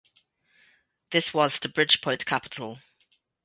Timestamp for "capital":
2.25-2.79